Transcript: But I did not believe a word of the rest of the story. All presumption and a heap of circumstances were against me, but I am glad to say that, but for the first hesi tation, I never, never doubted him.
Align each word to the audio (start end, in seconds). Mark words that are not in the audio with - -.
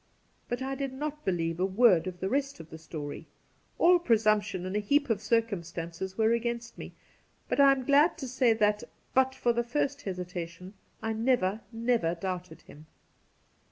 But 0.49 0.63
I 0.63 0.73
did 0.73 0.93
not 0.93 1.23
believe 1.23 1.59
a 1.59 1.65
word 1.67 2.07
of 2.07 2.19
the 2.19 2.27
rest 2.27 2.59
of 2.59 2.71
the 2.71 2.79
story. 2.79 3.27
All 3.77 3.99
presumption 3.99 4.65
and 4.65 4.75
a 4.75 4.79
heap 4.79 5.11
of 5.11 5.21
circumstances 5.21 6.17
were 6.17 6.31
against 6.31 6.75
me, 6.75 6.93
but 7.47 7.59
I 7.59 7.71
am 7.71 7.85
glad 7.85 8.17
to 8.17 8.27
say 8.27 8.51
that, 8.53 8.83
but 9.13 9.35
for 9.35 9.53
the 9.53 9.63
first 9.63 9.99
hesi 10.05 10.25
tation, 10.27 10.73
I 11.03 11.13
never, 11.13 11.61
never 11.71 12.15
doubted 12.15 12.63
him. 12.63 12.87